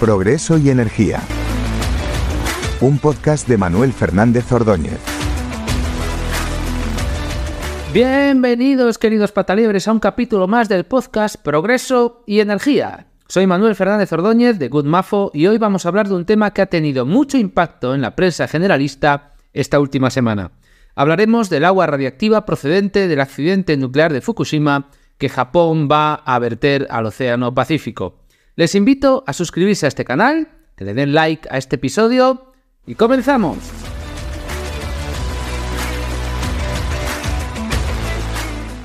Progreso 0.00 0.56
y 0.58 0.70
Energía. 0.70 1.20
Un 2.80 3.00
podcast 3.00 3.48
de 3.48 3.56
Manuel 3.56 3.92
Fernández 3.92 4.52
Ordóñez. 4.52 5.00
Bienvenidos, 7.92 8.96
queridos 8.96 9.32
pataliebres, 9.32 9.88
a 9.88 9.92
un 9.92 9.98
capítulo 9.98 10.46
más 10.46 10.68
del 10.68 10.84
podcast 10.84 11.34
Progreso 11.42 12.22
y 12.26 12.38
Energía. 12.38 13.08
Soy 13.26 13.48
Manuel 13.48 13.74
Fernández 13.74 14.12
Ordóñez 14.12 14.60
de 14.60 14.68
Good 14.68 14.84
Mafo 14.84 15.32
y 15.34 15.48
hoy 15.48 15.58
vamos 15.58 15.84
a 15.84 15.88
hablar 15.88 16.06
de 16.06 16.14
un 16.14 16.24
tema 16.24 16.52
que 16.52 16.62
ha 16.62 16.66
tenido 16.66 17.04
mucho 17.04 17.36
impacto 17.36 17.92
en 17.92 18.00
la 18.00 18.14
prensa 18.14 18.46
generalista 18.46 19.32
esta 19.52 19.80
última 19.80 20.10
semana. 20.10 20.52
Hablaremos 20.94 21.50
del 21.50 21.64
agua 21.64 21.88
radiactiva 21.88 22.46
procedente 22.46 23.08
del 23.08 23.20
accidente 23.20 23.76
nuclear 23.76 24.12
de 24.12 24.20
Fukushima 24.20 24.90
que 25.18 25.28
Japón 25.28 25.88
va 25.90 26.14
a 26.14 26.38
verter 26.38 26.86
al 26.88 27.06
Océano 27.06 27.52
Pacífico. 27.52 28.27
Les 28.58 28.74
invito 28.74 29.22
a 29.24 29.34
suscribirse 29.34 29.86
a 29.86 29.88
este 29.88 30.04
canal, 30.04 30.48
que 30.74 30.84
le 30.84 30.92
den 30.92 31.14
like 31.14 31.48
a 31.48 31.58
este 31.58 31.76
episodio 31.76 32.50
y 32.88 32.96
comenzamos. 32.96 33.56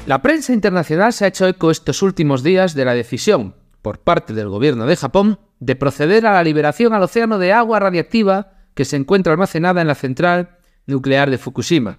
La 0.05 0.21
prensa 0.21 0.53
internacional 0.53 1.11
se 1.11 1.25
ha 1.25 1.29
hecho 1.29 1.47
eco 1.47 1.71
estos 1.71 2.03
últimos 2.03 2.43
días 2.43 2.75
de 2.75 2.85
la 2.85 2.93
decisión 2.93 3.55
por 3.81 3.97
parte 3.97 4.35
del 4.35 4.47
gobierno 4.47 4.85
de 4.85 4.95
Japón 4.95 5.39
de 5.59 5.75
proceder 5.75 6.27
a 6.27 6.33
la 6.33 6.43
liberación 6.43 6.93
al 6.93 7.01
océano 7.01 7.39
de 7.39 7.51
agua 7.51 7.79
radiactiva 7.79 8.51
que 8.75 8.85
se 8.85 8.95
encuentra 8.95 9.33
almacenada 9.33 9.81
en 9.81 9.87
la 9.87 9.95
central 9.95 10.59
nuclear 10.85 11.31
de 11.31 11.39
Fukushima. 11.39 11.97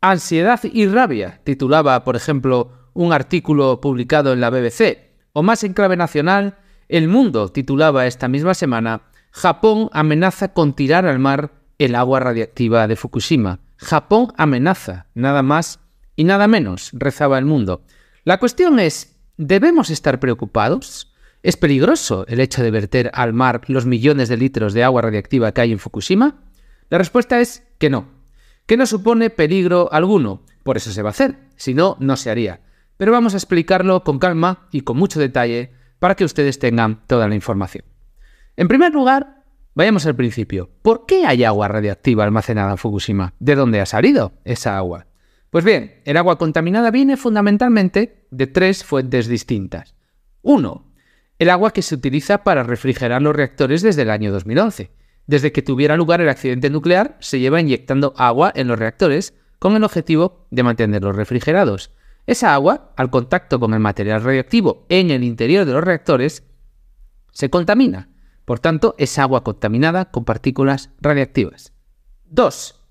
Ansiedad 0.00 0.58
y 0.64 0.88
rabia, 0.88 1.40
titulaba, 1.44 2.02
por 2.02 2.16
ejemplo, 2.16 2.90
un 2.94 3.12
artículo 3.12 3.80
publicado 3.80 4.32
en 4.32 4.40
la 4.40 4.50
BBC, 4.50 5.12
o 5.34 5.44
más 5.44 5.62
en 5.62 5.72
clave 5.72 5.96
nacional, 5.96 6.58
El 6.88 7.08
Mundo 7.08 7.48
titulaba 7.48 8.06
esta 8.06 8.28
misma 8.28 8.54
semana, 8.54 9.02
Japón 9.30 9.90
amenaza 9.92 10.52
con 10.52 10.74
tirar 10.74 11.06
al 11.06 11.18
mar 11.18 11.52
el 11.78 11.94
agua 11.94 12.20
radiactiva 12.20 12.86
de 12.86 12.96
Fukushima. 12.96 13.60
Japón 13.76 14.32
amenaza, 14.36 15.06
nada 15.14 15.42
más 15.42 15.80
y 16.14 16.24
nada 16.24 16.46
menos, 16.48 16.90
rezaba 16.92 17.38
el 17.38 17.44
mundo. 17.44 17.82
La 18.24 18.38
cuestión 18.38 18.78
es, 18.78 19.16
¿debemos 19.36 19.90
estar 19.90 20.20
preocupados? 20.20 21.12
¿Es 21.42 21.56
peligroso 21.56 22.24
el 22.28 22.40
hecho 22.40 22.62
de 22.62 22.70
verter 22.70 23.10
al 23.12 23.32
mar 23.32 23.62
los 23.66 23.84
millones 23.84 24.28
de 24.28 24.36
litros 24.36 24.72
de 24.72 24.84
agua 24.84 25.02
radiactiva 25.02 25.52
que 25.52 25.60
hay 25.60 25.72
en 25.72 25.78
Fukushima? 25.78 26.44
La 26.88 26.98
respuesta 26.98 27.40
es 27.40 27.64
que 27.78 27.90
no, 27.90 28.08
que 28.66 28.76
no 28.76 28.86
supone 28.86 29.30
peligro 29.30 29.92
alguno, 29.92 30.44
por 30.62 30.76
eso 30.76 30.90
se 30.90 31.02
va 31.02 31.10
a 31.10 31.10
hacer, 31.10 31.36
si 31.56 31.74
no, 31.74 31.96
no 32.00 32.16
se 32.16 32.30
haría 32.30 32.60
pero 32.96 33.12
vamos 33.12 33.34
a 33.34 33.36
explicarlo 33.36 34.04
con 34.04 34.18
calma 34.18 34.68
y 34.70 34.82
con 34.82 34.96
mucho 34.96 35.20
detalle 35.20 35.72
para 36.06 36.14
que 36.14 36.24
ustedes 36.24 36.60
tengan 36.60 37.04
toda 37.08 37.26
la 37.26 37.34
información. 37.34 37.84
En 38.56 38.68
primer 38.68 38.92
lugar, 38.92 39.42
vayamos 39.74 40.06
al 40.06 40.14
principio. 40.14 40.70
¿Por 40.80 41.04
qué 41.04 41.26
hay 41.26 41.42
agua 41.42 41.66
radiactiva 41.66 42.22
almacenada 42.22 42.70
en 42.70 42.78
Fukushima? 42.78 43.34
¿De 43.40 43.56
dónde 43.56 43.80
ha 43.80 43.86
salido 43.86 44.34
esa 44.44 44.76
agua? 44.76 45.08
Pues 45.50 45.64
bien, 45.64 46.00
el 46.04 46.16
agua 46.16 46.38
contaminada 46.38 46.92
viene 46.92 47.16
fundamentalmente 47.16 48.28
de 48.30 48.46
tres 48.46 48.84
fuentes 48.84 49.26
distintas. 49.26 49.96
Uno, 50.42 50.92
el 51.40 51.50
agua 51.50 51.72
que 51.72 51.82
se 51.82 51.96
utiliza 51.96 52.44
para 52.44 52.62
refrigerar 52.62 53.20
los 53.20 53.34
reactores 53.34 53.82
desde 53.82 54.02
el 54.02 54.10
año 54.10 54.30
2011. 54.30 54.92
Desde 55.26 55.50
que 55.50 55.62
tuviera 55.62 55.96
lugar 55.96 56.20
el 56.20 56.28
accidente 56.28 56.70
nuclear, 56.70 57.16
se 57.18 57.40
lleva 57.40 57.60
inyectando 57.60 58.14
agua 58.16 58.52
en 58.54 58.68
los 58.68 58.78
reactores 58.78 59.34
con 59.58 59.74
el 59.74 59.82
objetivo 59.82 60.46
de 60.52 60.62
mantenerlos 60.62 61.16
refrigerados. 61.16 61.90
Esa 62.26 62.54
agua, 62.54 62.92
al 62.96 63.10
contacto 63.10 63.60
con 63.60 63.72
el 63.72 63.80
material 63.80 64.22
radioactivo 64.22 64.86
en 64.88 65.10
el 65.10 65.22
interior 65.22 65.64
de 65.64 65.72
los 65.72 65.84
reactores, 65.84 66.42
se 67.30 67.50
contamina. 67.50 68.08
Por 68.44 68.58
tanto, 68.58 68.94
es 68.98 69.18
agua 69.18 69.44
contaminada 69.44 70.06
con 70.06 70.24
partículas 70.24 70.90
radiactivas. 71.00 71.72
2. 72.26 72.82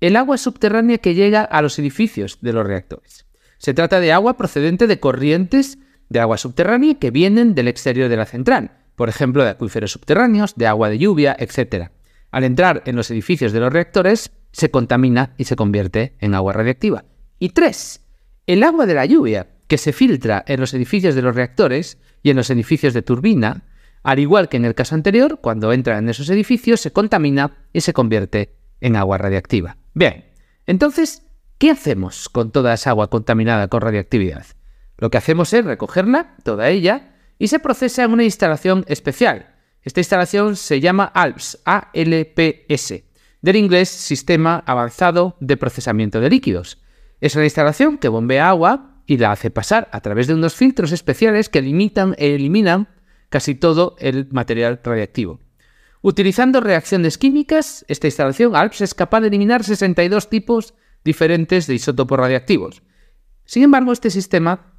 El 0.00 0.16
agua 0.16 0.38
subterránea 0.38 0.98
que 0.98 1.14
llega 1.14 1.42
a 1.42 1.62
los 1.62 1.78
edificios 1.78 2.38
de 2.40 2.52
los 2.52 2.66
reactores. 2.66 3.26
Se 3.58 3.74
trata 3.74 4.00
de 4.00 4.12
agua 4.12 4.36
procedente 4.36 4.86
de 4.86 5.00
corrientes 5.00 5.78
de 6.08 6.20
agua 6.20 6.36
subterránea 6.36 6.94
que 6.94 7.10
vienen 7.10 7.54
del 7.54 7.68
exterior 7.68 8.08
de 8.08 8.16
la 8.16 8.26
central, 8.26 8.72
por 8.94 9.08
ejemplo, 9.08 9.42
de 9.42 9.50
acuíferos 9.50 9.92
subterráneos, 9.92 10.54
de 10.54 10.66
agua 10.66 10.88
de 10.88 10.98
lluvia, 10.98 11.34
etc. 11.38 11.90
Al 12.30 12.44
entrar 12.44 12.82
en 12.86 12.96
los 12.96 13.10
edificios 13.10 13.52
de 13.52 13.60
los 13.60 13.72
reactores, 13.72 14.32
se 14.52 14.70
contamina 14.70 15.34
y 15.38 15.44
se 15.44 15.56
convierte 15.56 16.16
en 16.20 16.34
agua 16.34 16.52
radiactiva. 16.52 17.04
Y 17.38 17.50
3. 17.50 18.03
El 18.46 18.62
agua 18.62 18.84
de 18.84 18.92
la 18.92 19.06
lluvia, 19.06 19.46
que 19.68 19.78
se 19.78 19.94
filtra 19.94 20.44
en 20.46 20.60
los 20.60 20.74
edificios 20.74 21.14
de 21.14 21.22
los 21.22 21.34
reactores 21.34 21.98
y 22.22 22.28
en 22.28 22.36
los 22.36 22.50
edificios 22.50 22.92
de 22.92 23.00
turbina, 23.00 23.64
al 24.02 24.18
igual 24.18 24.50
que 24.50 24.58
en 24.58 24.66
el 24.66 24.74
caso 24.74 24.94
anterior, 24.94 25.40
cuando 25.40 25.72
entra 25.72 25.96
en 25.96 26.10
esos 26.10 26.28
edificios 26.28 26.80
se 26.80 26.92
contamina 26.92 27.56
y 27.72 27.80
se 27.80 27.94
convierte 27.94 28.54
en 28.82 28.96
agua 28.96 29.16
radiactiva. 29.16 29.78
Bien, 29.94 30.26
entonces, 30.66 31.22
¿qué 31.56 31.70
hacemos 31.70 32.28
con 32.28 32.52
toda 32.52 32.74
esa 32.74 32.90
agua 32.90 33.08
contaminada 33.08 33.68
con 33.68 33.80
radiactividad? 33.80 34.44
Lo 34.98 35.08
que 35.08 35.16
hacemos 35.16 35.50
es 35.54 35.64
recogerla, 35.64 36.36
toda 36.44 36.68
ella, 36.68 37.14
y 37.38 37.48
se 37.48 37.60
procesa 37.60 38.04
en 38.04 38.12
una 38.12 38.24
instalación 38.24 38.84
especial. 38.88 39.54
Esta 39.80 40.00
instalación 40.00 40.56
se 40.56 40.80
llama 40.80 41.04
ALPS, 41.06 41.62
ALPS, 41.64 42.94
del 43.40 43.56
inglés 43.56 43.88
Sistema 43.88 44.62
Avanzado 44.66 45.38
de 45.40 45.56
Procesamiento 45.56 46.20
de 46.20 46.28
Líquidos. 46.28 46.83
Es 47.24 47.34
una 47.36 47.44
instalación 47.44 47.96
que 47.96 48.08
bombea 48.08 48.50
agua 48.50 49.00
y 49.06 49.16
la 49.16 49.32
hace 49.32 49.50
pasar 49.50 49.88
a 49.92 50.02
través 50.02 50.26
de 50.26 50.34
unos 50.34 50.54
filtros 50.56 50.92
especiales 50.92 51.48
que 51.48 51.62
limitan 51.62 52.14
e 52.18 52.34
eliminan 52.34 52.86
casi 53.30 53.54
todo 53.54 53.96
el 53.98 54.28
material 54.30 54.78
radiactivo. 54.84 55.40
Utilizando 56.02 56.60
reacciones 56.60 57.16
químicas, 57.16 57.86
esta 57.88 58.08
instalación 58.08 58.54
ALPS 58.54 58.82
es 58.82 58.92
capaz 58.92 59.22
de 59.22 59.28
eliminar 59.28 59.64
62 59.64 60.28
tipos 60.28 60.74
diferentes 61.02 61.66
de 61.66 61.76
isótopos 61.76 62.18
radiactivos. 62.18 62.82
Sin 63.46 63.62
embargo, 63.62 63.92
este 63.92 64.10
sistema 64.10 64.74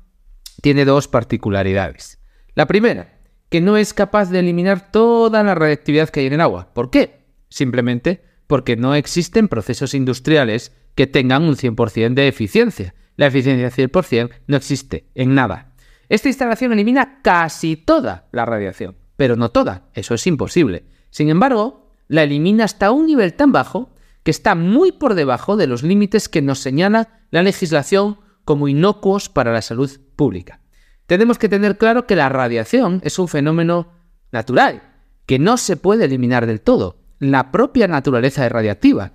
tiene 0.62 0.86
dos 0.86 1.08
particularidades. 1.08 2.20
La 2.54 2.68
primera, 2.68 3.22
que 3.50 3.60
no 3.60 3.76
es 3.76 3.96
capaz 3.96 4.30
de 4.30 4.38
eliminar 4.38 4.92
toda 4.92 5.42
la 5.42 5.56
radiactividad 5.56 6.10
que 6.10 6.20
hay 6.20 6.28
en 6.28 6.34
el 6.34 6.42
agua. 6.42 6.76
¿Por 6.76 6.92
qué? 6.92 7.26
Simplemente 7.50 8.24
porque 8.46 8.76
no 8.76 8.94
existen 8.94 9.48
procesos 9.48 9.96
industriales 9.96 10.74
que 10.96 11.08
tengan 11.08 11.44
un 11.44 11.56
100% 11.56 12.14
de 12.14 12.28
eficiencia. 12.28 12.96
La 13.18 13.28
eficiencia 13.28 13.70
100% 13.70 14.32
no 14.48 14.58
existe 14.58 15.10
en 15.14 15.36
nada. 15.36 15.74
Esta 16.10 16.30
instalación 16.30 16.74
elimina 16.74 17.22
casi 17.22 17.78
toda 17.78 18.28
la 18.32 18.46
radiación, 18.46 18.96
pero 19.16 19.36
no 19.36 19.50
toda, 19.50 19.90
eso 19.94 20.14
es 20.14 20.28
imposible. 20.28 20.86
Sin 21.10 21.30
embargo, 21.30 21.92
la 22.08 22.24
elimina 22.24 22.66
hasta 22.66 22.92
un 22.92 23.08
nivel 23.08 23.34
tan 23.34 23.52
bajo 23.52 23.94
que 24.24 24.32
está 24.32 24.56
muy 24.56 24.92
por 24.92 25.16
debajo 25.16 25.56
de 25.58 25.68
los 25.68 25.84
límites 25.84 26.30
que 26.30 26.42
nos 26.42 26.60
señala 26.60 27.22
la 27.32 27.44
legislación 27.44 28.20
como 28.44 28.68
inocuos 28.68 29.30
para 29.30 29.52
la 29.52 29.62
salud 29.62 29.90
pública. 30.16 30.62
Tenemos 31.08 31.38
que 31.38 31.50
tener 31.50 31.78
claro 31.78 32.08
que 32.08 32.16
la 32.16 32.30
radiación 32.30 33.02
es 33.04 33.20
un 33.20 33.28
fenómeno 33.28 33.92
natural, 34.32 34.82
que 35.26 35.40
no 35.40 35.58
se 35.58 35.78
puede 35.78 36.06
eliminar 36.06 36.46
del 36.46 36.62
todo. 36.62 36.98
La 37.20 37.52
propia 37.52 37.88
naturaleza 37.88 38.46
es 38.46 38.52
radiactiva 38.52 39.14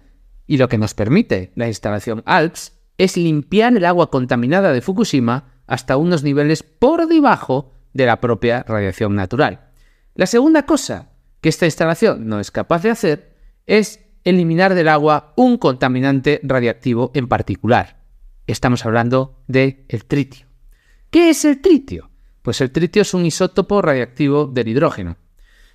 y 0.50 0.56
lo 0.56 0.68
que 0.68 0.78
nos 0.78 0.94
permite 0.94 1.52
la 1.54 1.68
instalación 1.68 2.24
ALPS 2.26 2.72
es 2.98 3.16
limpiar 3.16 3.76
el 3.76 3.84
agua 3.84 4.10
contaminada 4.10 4.72
de 4.72 4.80
Fukushima 4.80 5.62
hasta 5.68 5.96
unos 5.96 6.24
niveles 6.24 6.64
por 6.64 7.06
debajo 7.06 7.72
de 7.92 8.06
la 8.06 8.20
propia 8.20 8.64
radiación 8.64 9.14
natural. 9.14 9.68
La 10.16 10.26
segunda 10.26 10.66
cosa 10.66 11.12
que 11.40 11.50
esta 11.50 11.66
instalación 11.66 12.26
no 12.26 12.40
es 12.40 12.50
capaz 12.50 12.82
de 12.82 12.90
hacer 12.90 13.36
es 13.68 14.00
eliminar 14.24 14.74
del 14.74 14.88
agua 14.88 15.34
un 15.36 15.56
contaminante 15.56 16.40
radiactivo 16.42 17.12
en 17.14 17.28
particular. 17.28 18.00
Estamos 18.48 18.84
hablando 18.84 19.44
del 19.46 19.84
el 19.86 20.04
tritio. 20.04 20.48
¿Qué 21.10 21.30
es 21.30 21.44
el 21.44 21.60
tritio? 21.60 22.10
Pues 22.42 22.60
el 22.60 22.72
tritio 22.72 23.02
es 23.02 23.14
un 23.14 23.24
isótopo 23.24 23.82
radiactivo 23.82 24.46
del 24.46 24.66
hidrógeno. 24.66 25.16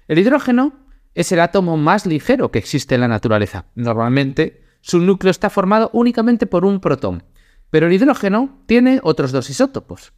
El 0.10 0.20
hidrógeno 0.20 0.86
es 1.14 1.32
el 1.32 1.40
átomo 1.40 1.78
más 1.78 2.06
ligero 2.06 2.52
que 2.52 2.60
existe 2.60 2.96
en 2.96 3.02
la 3.02 3.08
naturaleza. 3.08 3.68
Normalmente 3.76 4.65
su 4.86 5.00
núcleo 5.00 5.32
está 5.32 5.50
formado 5.50 5.90
únicamente 5.94 6.46
por 6.46 6.64
un 6.64 6.80
protón, 6.80 7.24
pero 7.72 7.88
el 7.88 7.94
hidrógeno 7.94 8.62
tiene 8.68 9.00
otros 9.02 9.32
dos 9.32 9.50
isótopos. 9.50 10.14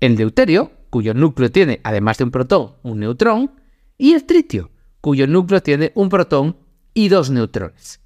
El 0.00 0.16
deuterio, 0.16 0.72
cuyo 0.90 1.14
núcleo 1.14 1.52
tiene, 1.52 1.80
además 1.84 2.18
de 2.18 2.24
un 2.24 2.32
protón, 2.32 2.72
un 2.82 2.98
neutrón, 2.98 3.52
y 3.96 4.14
el 4.14 4.24
tritio, 4.24 4.72
cuyo 5.00 5.28
núcleo 5.28 5.62
tiene 5.62 5.92
un 5.94 6.08
protón 6.08 6.56
y 6.94 7.10
dos 7.10 7.30
neutrones. 7.30 8.00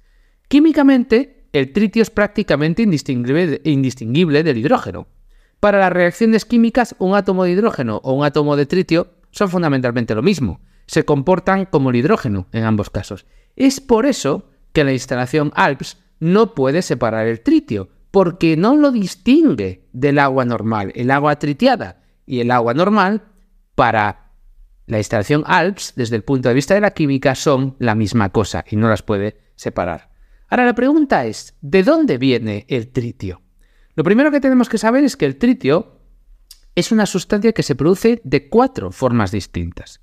Químicamente, 0.47 1.47
el 1.51 1.73
tritio 1.73 2.03
es 2.03 2.11
prácticamente 2.11 2.83
indistinguible, 2.83 4.43
del 4.43 4.57
hidrógeno. 4.59 5.07
Para 5.59 5.79
las 5.79 5.91
reacciones 5.91 6.45
químicas, 6.45 6.95
un 6.99 7.15
átomo 7.15 7.43
de 7.43 7.53
hidrógeno 7.53 7.99
o 8.03 8.13
un 8.13 8.23
átomo 8.23 8.55
de 8.55 8.67
tritio 8.67 9.07
son 9.31 9.49
fundamentalmente 9.49 10.13
lo 10.13 10.21
mismo. 10.21 10.61
Se 10.85 11.05
comportan 11.05 11.65
como 11.65 11.89
el 11.89 11.95
hidrógeno 11.95 12.45
en 12.51 12.65
ambos 12.65 12.91
casos. 12.91 13.25
Es 13.55 13.81
por 13.81 14.05
eso 14.05 14.51
que 14.73 14.83
la 14.83 14.93
instalación 14.93 15.51
ALPS 15.55 16.02
no 16.23 16.55
puede 16.55 16.81
separar 16.81 17.27
el 17.27 17.41
tritio, 17.41 17.89
porque 18.11 18.55
no 18.55 18.75
lo 18.75 18.91
distingue 18.91 19.87
del 19.91 20.19
agua 20.19 20.45
normal. 20.45 20.91
El 20.95 21.11
agua 21.11 21.37
tritiada 21.37 22.01
y 22.25 22.39
el 22.39 22.51
agua 22.51 22.73
normal, 22.73 23.23
para 23.75 24.31
la 24.85 24.97
instalación 24.97 25.43
ALPS, 25.45 25.93
desde 25.95 26.15
el 26.15 26.23
punto 26.23 26.47
de 26.47 26.55
vista 26.55 26.73
de 26.73 26.81
la 26.81 26.91
química, 26.91 27.35
son 27.35 27.75
la 27.79 27.95
misma 27.95 28.29
cosa 28.29 28.63
y 28.69 28.75
no 28.75 28.87
las 28.87 29.01
puede 29.01 29.37
separar. 29.55 30.11
Ahora 30.47 30.65
la 30.65 30.75
pregunta 30.75 31.25
es, 31.25 31.55
¿de 31.61 31.83
dónde 31.83 32.17
viene 32.17 32.65
el 32.69 32.91
tritio? 32.91 33.41
Lo 33.95 34.03
primero 34.03 34.31
que 34.31 34.39
tenemos 34.39 34.69
que 34.69 34.77
saber 34.77 35.03
es 35.03 35.17
que 35.17 35.25
el 35.25 35.37
tritio 35.37 35.99
es 36.75 36.91
una 36.91 37.05
sustancia 37.05 37.53
que 37.53 37.63
se 37.63 37.75
produce 37.75 38.21
de 38.23 38.49
cuatro 38.49 38.91
formas 38.91 39.31
distintas. 39.31 40.01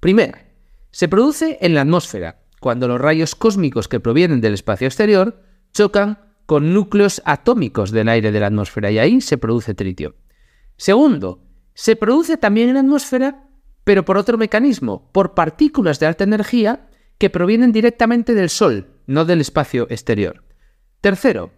Primera, 0.00 0.46
se 0.90 1.08
produce 1.08 1.58
en 1.60 1.74
la 1.74 1.82
atmósfera, 1.82 2.42
cuando 2.60 2.88
los 2.88 3.00
rayos 3.00 3.34
cósmicos 3.34 3.88
que 3.88 4.00
provienen 4.00 4.40
del 4.40 4.54
espacio 4.54 4.86
exterior 4.86 5.42
chocan 5.72 6.18
con 6.46 6.72
núcleos 6.72 7.22
atómicos 7.24 7.90
del 7.90 8.08
aire 8.08 8.32
de 8.32 8.40
la 8.40 8.46
atmósfera 8.46 8.90
y 8.90 8.98
ahí 8.98 9.20
se 9.20 9.38
produce 9.38 9.74
tritio. 9.74 10.14
Segundo, 10.76 11.44
se 11.74 11.96
produce 11.96 12.36
también 12.36 12.68
en 12.68 12.74
la 12.74 12.80
atmósfera 12.80 13.48
pero 13.88 14.04
por 14.04 14.18
otro 14.18 14.36
mecanismo, 14.36 15.08
por 15.12 15.32
partículas 15.32 15.98
de 15.98 16.04
alta 16.04 16.22
energía 16.22 16.90
que 17.16 17.30
provienen 17.30 17.72
directamente 17.72 18.34
del 18.34 18.50
Sol, 18.50 18.88
no 19.06 19.24
del 19.24 19.40
espacio 19.40 19.86
exterior. 19.88 20.44
Tercero, 21.00 21.52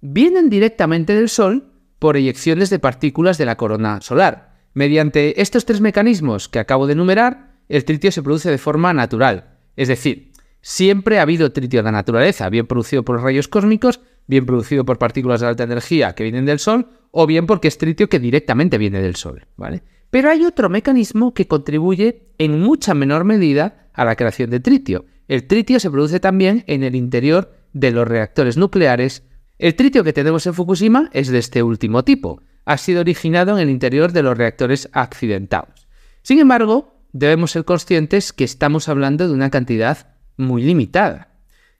vienen 0.00 0.48
directamente 0.48 1.12
del 1.12 1.28
Sol 1.28 1.72
por 1.98 2.16
eyecciones 2.16 2.70
de 2.70 2.78
partículas 2.78 3.36
de 3.36 3.46
la 3.46 3.56
corona 3.56 4.00
solar. 4.00 4.60
Mediante 4.74 5.42
estos 5.42 5.64
tres 5.64 5.80
mecanismos 5.80 6.48
que 6.48 6.60
acabo 6.60 6.86
de 6.86 6.92
enumerar, 6.92 7.56
el 7.68 7.84
tritio 7.84 8.12
se 8.12 8.22
produce 8.22 8.48
de 8.48 8.58
forma 8.58 8.92
natural. 8.92 9.58
Es 9.74 9.88
decir, 9.88 10.30
siempre 10.62 11.18
ha 11.18 11.22
habido 11.22 11.52
tritio 11.52 11.80
en 11.80 11.84
la 11.84 11.92
naturaleza, 11.92 12.48
bien 12.48 12.66
producido 12.66 13.04
por 13.04 13.20
rayos 13.20 13.48
cósmicos, 13.48 14.00
bien 14.26 14.46
producido 14.46 14.84
por 14.84 14.98
partículas 14.98 15.40
de 15.40 15.48
alta 15.48 15.64
energía 15.64 16.14
que 16.14 16.22
vienen 16.22 16.46
del 16.46 16.60
Sol, 16.60 16.88
o 17.10 17.26
bien 17.26 17.46
porque 17.46 17.68
es 17.68 17.76
tritio 17.76 18.08
que 18.08 18.20
directamente 18.20 18.78
viene 18.78 19.02
del 19.02 19.16
Sol. 19.16 19.46
¿vale? 19.56 19.82
Pero 20.10 20.30
hay 20.30 20.44
otro 20.44 20.70
mecanismo 20.70 21.34
que 21.34 21.48
contribuye 21.48 22.28
en 22.38 22.60
mucha 22.60 22.94
menor 22.94 23.24
medida 23.24 23.88
a 23.92 24.04
la 24.04 24.16
creación 24.16 24.50
de 24.50 24.60
tritio. 24.60 25.04
El 25.28 25.46
tritio 25.46 25.80
se 25.80 25.90
produce 25.90 26.20
también 26.20 26.64
en 26.66 26.82
el 26.82 26.94
interior 26.94 27.52
de 27.72 27.90
los 27.90 28.06
reactores 28.06 28.56
nucleares. 28.56 29.24
El 29.58 29.74
tritio 29.74 30.04
que 30.04 30.12
tenemos 30.12 30.46
en 30.46 30.54
Fukushima 30.54 31.10
es 31.12 31.28
de 31.28 31.38
este 31.38 31.62
último 31.62 32.04
tipo. 32.04 32.40
Ha 32.64 32.78
sido 32.78 33.00
originado 33.00 33.52
en 33.56 33.62
el 33.64 33.70
interior 33.70 34.12
de 34.12 34.22
los 34.22 34.36
reactores 34.38 34.88
accidentados. 34.92 35.88
Sin 36.22 36.38
embargo, 36.38 36.94
debemos 37.12 37.50
ser 37.52 37.64
conscientes 37.64 38.32
que 38.32 38.44
estamos 38.44 38.88
hablando 38.88 39.26
de 39.26 39.34
una 39.34 39.50
cantidad 39.50 40.11
muy 40.36 40.62
limitada. 40.62 41.28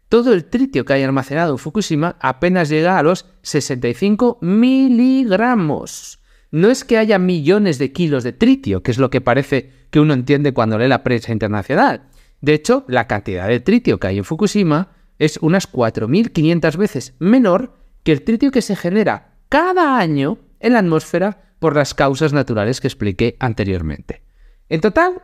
Todo 0.09 0.35
el 0.35 0.45
tritio 0.45 0.85
que 0.85 0.93
hay 0.93 1.03
almacenado 1.03 1.53
en 1.53 1.59
Fukushima 1.59 2.17
apenas 2.21 2.69
llega 2.69 2.99
a 2.99 3.03
los 3.03 3.27
65 3.43 4.39
miligramos. 4.43 6.19
No 6.51 6.69
es 6.69 6.85
que 6.85 6.99
haya 6.99 7.19
millones 7.19 7.79
de 7.79 7.93
kilos 7.93 8.23
de 8.25 8.35
tritio, 8.35 8.83
que 8.83 8.91
es 8.91 8.99
lo 8.99 9.09
que 9.09 9.23
parece 9.23 9.71
que 9.91 10.01
uno 10.01 10.13
entiende 10.13 10.53
cuando 10.53 10.77
lee 10.77 10.89
la 10.89 11.03
prensa 11.03 11.33
internacional. 11.33 12.09
De 12.43 12.53
hecho, 12.53 12.85
la 12.89 13.07
cantidad 13.07 13.49
de 13.49 13.61
tritio 13.61 13.99
que 13.99 14.09
hay 14.09 14.19
en 14.19 14.25
Fukushima 14.25 14.91
es 15.19 15.39
unas 15.41 15.71
4.500 15.73 16.77
veces 16.77 17.15
menor 17.19 17.75
que 18.03 18.13
el 18.13 18.23
tritio 18.23 18.51
que 18.51 18.61
se 18.61 18.77
genera 18.77 19.37
cada 19.49 19.99
año 19.99 20.39
en 20.61 20.75
la 20.75 20.81
atmósfera 20.81 21.55
por 21.59 21.77
las 21.77 21.95
causas 21.95 22.33
naturales 22.33 22.81
que 22.81 22.89
expliqué 22.89 23.37
anteriormente. 23.39 24.23
En 24.69 24.81
total, 24.81 25.23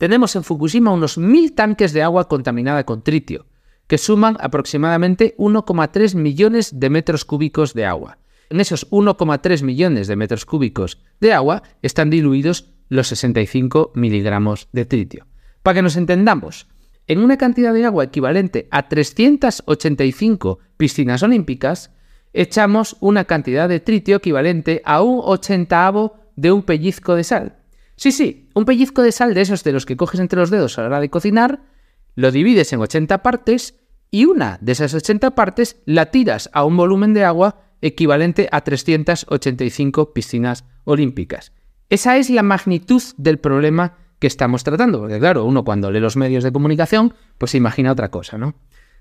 tenemos 0.00 0.34
en 0.34 0.42
Fukushima 0.42 0.90
unos 0.90 1.16
1.000 1.16 1.54
tanques 1.54 1.92
de 1.92 2.02
agua 2.02 2.26
contaminada 2.26 2.84
con 2.84 3.02
tritio, 3.02 3.46
que 3.86 3.98
suman 3.98 4.36
aproximadamente 4.40 5.36
1,3 5.38 6.16
millones 6.16 6.80
de 6.80 6.90
metros 6.90 7.24
cúbicos 7.24 7.72
de 7.74 7.86
agua 7.86 8.18
en 8.50 8.60
esos 8.60 8.90
1,3 8.90 9.62
millones 9.62 10.08
de 10.08 10.16
metros 10.16 10.44
cúbicos 10.44 10.98
de 11.20 11.32
agua 11.32 11.62
están 11.82 12.10
diluidos 12.10 12.72
los 12.88 13.06
65 13.06 13.92
miligramos 13.94 14.68
de 14.72 14.84
tritio. 14.84 15.26
Para 15.62 15.76
que 15.76 15.82
nos 15.82 15.96
entendamos, 15.96 16.66
en 17.06 17.20
una 17.20 17.38
cantidad 17.38 17.72
de 17.72 17.86
agua 17.86 18.04
equivalente 18.04 18.68
a 18.70 18.88
385 18.88 20.58
piscinas 20.76 21.22
olímpicas, 21.22 21.92
echamos 22.32 22.96
una 23.00 23.24
cantidad 23.24 23.68
de 23.68 23.80
tritio 23.80 24.16
equivalente 24.16 24.82
a 24.84 25.02
un 25.02 25.20
ochentavo 25.22 26.16
de 26.34 26.50
un 26.50 26.62
pellizco 26.62 27.14
de 27.14 27.24
sal. 27.24 27.59
Sí, 28.00 28.12
sí, 28.12 28.48
un 28.54 28.64
pellizco 28.64 29.02
de 29.02 29.12
sal 29.12 29.34
de 29.34 29.42
esos 29.42 29.62
de 29.62 29.72
los 29.72 29.84
que 29.84 29.94
coges 29.94 30.20
entre 30.20 30.40
los 30.40 30.48
dedos 30.48 30.78
a 30.78 30.80
la 30.80 30.86
hora 30.86 31.00
de 31.00 31.10
cocinar, 31.10 31.60
lo 32.14 32.30
divides 32.30 32.72
en 32.72 32.80
80 32.80 33.22
partes 33.22 33.78
y 34.10 34.24
una 34.24 34.56
de 34.62 34.72
esas 34.72 34.94
80 34.94 35.34
partes 35.34 35.82
la 35.84 36.06
tiras 36.06 36.48
a 36.54 36.64
un 36.64 36.78
volumen 36.78 37.12
de 37.12 37.26
agua 37.26 37.60
equivalente 37.82 38.48
a 38.52 38.62
385 38.62 40.14
piscinas 40.14 40.64
olímpicas. 40.84 41.52
Esa 41.90 42.16
es 42.16 42.30
la 42.30 42.42
magnitud 42.42 43.02
del 43.18 43.38
problema 43.38 43.98
que 44.18 44.28
estamos 44.28 44.64
tratando, 44.64 45.00
porque 45.00 45.18
claro, 45.18 45.44
uno 45.44 45.62
cuando 45.62 45.90
lee 45.90 46.00
los 46.00 46.16
medios 46.16 46.42
de 46.42 46.52
comunicación, 46.52 47.12
pues 47.36 47.50
se 47.50 47.58
imagina 47.58 47.92
otra 47.92 48.10
cosa, 48.10 48.38
¿no? 48.38 48.54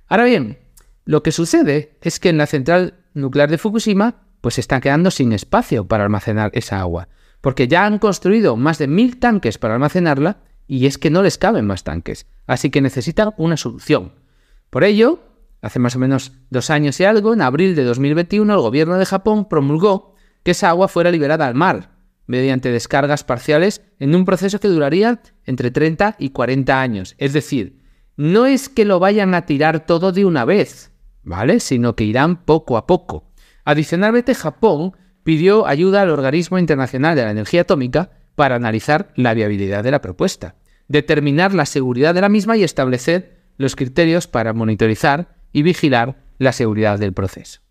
Ahora 0.10 0.26
bien, 0.26 0.60
lo 1.06 1.24
que 1.24 1.32
sucede 1.32 1.96
es 2.02 2.20
que 2.20 2.28
en 2.28 2.38
la 2.38 2.48
central 2.48 2.96
nuclear 3.14 3.50
de 3.50 3.60
Fukushima, 3.60 4.24
pues 4.42 4.56
se 4.56 4.62
está 4.62 4.82
quedando 4.82 5.10
sin 5.10 5.32
espacio 5.32 5.88
para 5.88 6.04
almacenar 6.04 6.52
esa 6.54 6.82
agua, 6.82 7.08
porque 7.42 7.68
ya 7.68 7.86
han 7.86 8.00
construido 8.00 8.56
más 8.56 8.78
de 8.78 8.88
mil 8.88 9.20
tanques 9.20 9.58
para 9.58 9.76
almacenarla 9.76 10.38
y 10.68 10.86
es 10.86 10.98
que 10.98 11.10
no 11.10 11.24
les 11.24 11.38
caben 11.38 11.66
más 11.66 11.84
tanques, 11.84 12.28
así 12.48 12.70
que 12.70 12.82
necesitan 12.82 13.34
una 13.38 13.58
solución. 13.58 14.14
Por 14.70 14.84
ello, 14.84 15.20
Hace 15.62 15.80
más 15.80 15.96
o 15.96 16.00
menos 16.00 16.32
dos 16.50 16.70
años 16.70 17.00
y 17.00 17.04
algo, 17.04 17.34
en 17.34 17.42
abril 17.42 17.76
de 17.76 17.84
2021, 17.84 18.54
el 18.54 18.60
gobierno 18.62 18.98
de 18.98 19.06
Japón 19.06 19.48
promulgó 19.50 20.16
que 20.44 20.52
esa 20.52 20.70
agua 20.70 20.88
fuera 20.88 21.12
liberada 21.12 21.48
al 21.48 21.56
mar, 21.56 21.98
mediante 22.28 22.72
descargas 22.72 23.26
parciales, 23.26 23.82
en 24.00 24.16
un 24.16 24.24
proceso 24.24 24.60
que 24.60 24.70
duraría 24.70 25.22
entre 25.46 25.72
30 25.72 26.16
y 26.18 26.30
40 26.30 26.80
años. 26.80 27.16
Es 27.18 27.34
decir, 27.34 27.82
no 28.16 28.46
es 28.46 28.70
que 28.70 28.86
lo 28.86 29.00
vayan 29.00 29.34
a 29.34 29.46
tirar 29.46 29.86
todo 29.86 30.14
de 30.14 30.24
una 30.24 30.46
vez, 30.46 30.92
¿vale? 31.24 31.60
Sino 31.60 31.96
que 31.96 32.06
irán 32.06 32.46
poco 32.46 32.78
a 32.78 32.88
poco. 32.88 33.30
Adicionalmente, 33.66 34.36
Japón 34.36 34.94
pidió 35.30 35.68
ayuda 35.68 36.02
al 36.02 36.10
Organismo 36.10 36.58
Internacional 36.58 37.16
de 37.16 37.22
la 37.22 37.30
Energía 37.30 37.62
Atómica 37.62 38.10
para 38.34 38.56
analizar 38.56 39.12
la 39.16 39.36
viabilidad 39.36 39.84
de 39.84 39.92
la 39.92 40.02
propuesta, 40.02 40.56
determinar 40.88 41.54
la 41.54 41.68
seguridad 41.68 42.16
de 42.16 42.22
la 42.22 42.30
misma 42.30 42.58
y 42.58 42.64
establecer 42.64 43.38
los 43.58 43.76
criterios 43.76 44.26
para 44.26 44.54
monitorizar 44.54 45.36
y 45.54 45.62
vigilar 45.62 46.18
la 46.40 46.52
seguridad 46.52 46.98
del 46.98 47.14
proceso. 47.14 47.62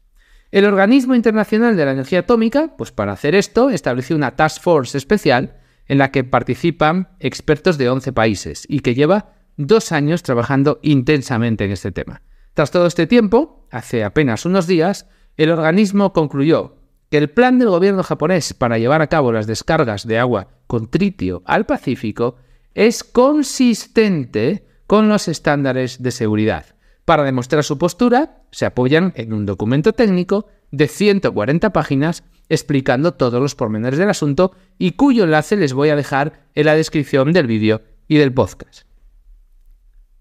El 0.52 0.66
Organismo 0.66 1.16
Internacional 1.16 1.76
de 1.76 1.84
la 1.84 1.90
Energía 1.90 2.20
Atómica, 2.20 2.76
pues 2.78 2.93
para 2.93 3.10
hacer 3.10 3.34
esto, 3.34 3.70
estableció 3.70 4.14
una 4.14 4.37
task 4.37 4.62
force 4.62 4.96
especial 4.96 5.56
en 5.88 5.99
la 5.99 6.12
que 6.12 6.22
participan 6.22 7.08
expertos 7.19 7.76
de 7.76 7.90
11 7.90 8.12
países 8.12 8.66
y 8.69 8.82
que 8.82 8.94
lleva 8.94 9.32
dos 9.56 9.91
años 9.91 10.22
trabajando 10.22 10.79
intensamente 10.82 11.65
en 11.65 11.72
este 11.72 11.91
tema. 11.91 12.22
Tras 12.55 12.70
todo 12.70 12.86
este 12.86 13.08
tiempo, 13.08 13.67
hace 13.72 14.05
apenas 14.05 14.46
unos 14.46 14.69
días, 14.69 15.08
el 15.36 15.50
organismo 15.50 16.12
concluyó 16.12 16.78
que 17.10 17.19
el 17.19 17.31
plan 17.31 17.58
del 17.58 17.70
gobierno 17.70 18.03
japonés 18.03 18.55
para 18.55 18.79
llevar 18.79 19.03
a 19.03 19.06
cabo 19.06 19.32
las 19.32 19.46
descargas 19.46 20.06
de 20.06 20.19
agua 20.19 20.48
con 20.67 20.91
tritio 20.91 21.43
al 21.46 21.67
Pacífico 21.67 22.36
es 22.74 23.05
consistente 23.05 24.67
con 24.86 25.08
los 25.08 25.29
estándares 25.29 26.03
de 26.03 26.10
seguridad 26.10 26.67
para 27.08 27.24
demostrar 27.24 27.65
su 27.65 27.79
postura, 27.79 28.43
se 28.50 28.67
apoyan 28.67 29.15
en 29.17 29.32
un 29.32 29.46
documento 29.46 29.94
técnico 29.94 30.44
de 30.70 30.88
140 30.88 31.72
páginas 31.72 32.22
explicando 32.50 33.15
todos 33.15 33.41
los 33.41 33.55
pormenores 33.55 33.98
del 33.98 34.10
asunto 34.10 34.53
y 34.77 34.91
cuyo 34.91 35.24
enlace 35.24 35.56
les 35.56 35.72
voy 35.72 35.88
a 35.88 35.96
dejar 35.96 36.44
en 36.55 36.67
la 36.67 36.74
descripción 36.74 37.32
del 37.32 37.46
vídeo 37.46 37.81
y 38.08 38.19
del 38.19 38.34
podcast. 38.34 38.82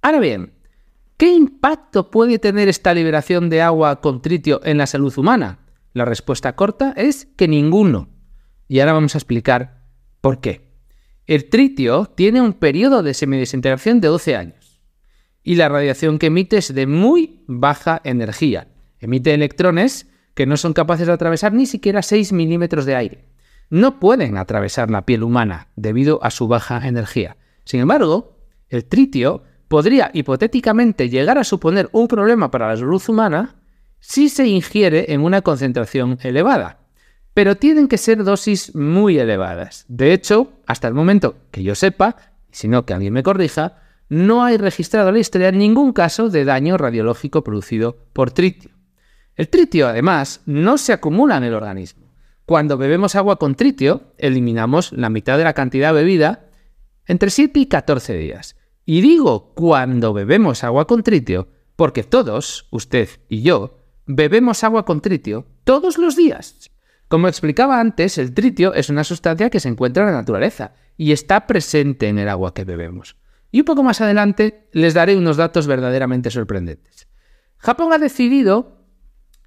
Ahora 0.01 0.21
bien, 0.21 0.53
¿qué 1.17 1.33
impacto 1.33 2.09
puede 2.09 2.39
tener 2.39 2.69
esta 2.69 2.93
liberación 2.93 3.49
de 3.49 3.61
agua 3.61 3.99
con 3.99 4.21
tritio 4.21 4.61
en 4.63 4.77
la 4.77 4.87
salud 4.87 5.13
humana? 5.17 5.59
La 5.97 6.05
respuesta 6.05 6.55
corta 6.55 6.93
es 6.95 7.27
que 7.37 7.47
ninguno. 7.47 8.09
Y 8.67 8.81
ahora 8.81 8.93
vamos 8.93 9.15
a 9.15 9.17
explicar 9.17 9.81
por 10.21 10.41
qué. 10.41 10.77
El 11.25 11.49
tritio 11.49 12.05
tiene 12.05 12.39
un 12.39 12.53
periodo 12.53 13.01
de 13.01 13.15
semidesintegración 13.15 13.99
de 13.99 14.07
12 14.09 14.35
años 14.35 14.79
y 15.41 15.55
la 15.55 15.69
radiación 15.69 16.19
que 16.19 16.27
emite 16.27 16.57
es 16.57 16.71
de 16.71 16.85
muy 16.85 17.43
baja 17.47 17.99
energía. 18.03 18.67
Emite 18.99 19.33
electrones 19.33 20.07
que 20.35 20.45
no 20.45 20.55
son 20.55 20.73
capaces 20.73 21.07
de 21.07 21.13
atravesar 21.13 21.51
ni 21.53 21.65
siquiera 21.65 22.03
6 22.03 22.31
milímetros 22.31 22.85
de 22.85 22.95
aire. 22.95 23.25
No 23.71 23.99
pueden 23.99 24.37
atravesar 24.37 24.91
la 24.91 25.03
piel 25.03 25.23
humana 25.23 25.69
debido 25.75 26.23
a 26.23 26.29
su 26.29 26.47
baja 26.47 26.87
energía. 26.87 27.37
Sin 27.65 27.79
embargo, 27.79 28.37
el 28.69 28.85
tritio 28.85 29.41
podría 29.67 30.11
hipotéticamente 30.13 31.09
llegar 31.09 31.39
a 31.39 31.43
suponer 31.43 31.89
un 31.91 32.07
problema 32.07 32.51
para 32.51 32.67
la 32.67 32.77
salud 32.77 33.01
humana 33.07 33.55
si 33.99 34.29
se 34.29 34.47
ingiere 34.47 35.13
en 35.13 35.21
una 35.21 35.41
concentración 35.41 36.17
elevada. 36.21 36.79
Pero 37.33 37.57
tienen 37.57 37.87
que 37.87 37.97
ser 37.97 38.23
dosis 38.23 38.73
muy 38.75 39.19
elevadas. 39.19 39.85
De 39.87 40.13
hecho, 40.13 40.53
hasta 40.65 40.87
el 40.87 40.93
momento 40.93 41.35
que 41.51 41.63
yo 41.63 41.75
sepa, 41.75 42.15
si 42.51 42.67
no 42.67 42.85
que 42.85 42.93
alguien 42.93 43.13
me 43.13 43.23
corrija, 43.23 43.81
no 44.09 44.43
hay 44.43 44.57
registrado 44.57 45.09
en 45.09 45.15
la 45.15 45.19
historia 45.19 45.51
ningún 45.51 45.93
caso 45.93 46.29
de 46.29 46.45
daño 46.45 46.77
radiológico 46.77 47.43
producido 47.43 47.97
por 48.13 48.31
tritio. 48.31 48.71
El 49.35 49.49
tritio, 49.49 49.87
además, 49.87 50.41
no 50.45 50.77
se 50.77 50.93
acumula 50.93 51.37
en 51.37 51.43
el 51.43 51.53
organismo. 51.53 52.07
Cuando 52.45 52.77
bebemos 52.77 53.15
agua 53.15 53.37
con 53.37 53.55
tritio, 53.55 54.13
eliminamos 54.17 54.93
la 54.93 55.09
mitad 55.09 55.37
de 55.37 55.43
la 55.43 55.53
cantidad 55.53 55.93
bebida 55.93 56.47
entre 57.05 57.29
7 57.29 57.59
y 57.59 57.65
14 57.67 58.17
días. 58.17 58.55
Y 58.85 59.01
digo 59.01 59.53
cuando 59.53 60.13
bebemos 60.13 60.63
agua 60.63 60.87
con 60.87 61.03
tritio, 61.03 61.49
porque 61.75 62.03
todos, 62.03 62.67
usted 62.71 63.09
y 63.27 63.41
yo, 63.41 63.77
bebemos 64.07 64.63
agua 64.63 64.85
con 64.85 65.01
tritio 65.01 65.45
todos 65.63 65.97
los 65.97 66.15
días. 66.15 66.71
Como 67.07 67.27
explicaba 67.27 67.79
antes, 67.79 68.17
el 68.17 68.33
tritio 68.33 68.73
es 68.73 68.89
una 68.89 69.03
sustancia 69.03 69.49
que 69.49 69.59
se 69.59 69.69
encuentra 69.69 70.03
en 70.03 70.11
la 70.11 70.17
naturaleza 70.17 70.73
y 70.97 71.11
está 71.11 71.45
presente 71.45 72.07
en 72.07 72.17
el 72.17 72.29
agua 72.29 72.53
que 72.53 72.65
bebemos. 72.65 73.17
Y 73.51 73.59
un 73.59 73.65
poco 73.65 73.83
más 73.83 74.01
adelante 74.01 74.67
les 74.73 74.93
daré 74.93 75.15
unos 75.15 75.37
datos 75.37 75.67
verdaderamente 75.67 76.31
sorprendentes. 76.31 77.07
Japón 77.57 77.93
ha 77.93 77.97
decidido 77.97 78.85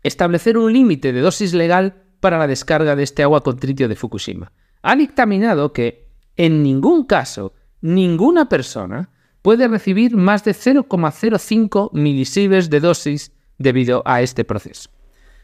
establecer 0.03 0.57
un 0.57 0.73
límite 0.73 1.13
de 1.13 1.21
dosis 1.21 1.53
legal 1.53 2.05
para 2.21 2.39
la 2.39 2.47
descarga 2.47 2.97
de 2.97 3.03
este 3.03 3.23
agua 3.23 3.43
con 3.43 3.59
tritio 3.59 3.89
de 3.89 3.97
Fukushima. 3.97 4.53
Ha 4.83 4.97
dictaminado 4.97 5.73
que 5.73 6.09
en 6.37 6.63
ningún 6.63 7.05
caso 7.05 7.55
ninguna 7.83 8.49
persona 8.49 9.11
puede 9.43 9.69
recibir 9.69 10.17
más 10.17 10.45
de 10.45 10.53
0,05 10.53 11.91
milisieverts 11.93 12.71
de 12.71 12.81
dosis 12.81 13.33
debido 13.61 14.03
a 14.07 14.23
este 14.23 14.45
proceso. 14.45 14.91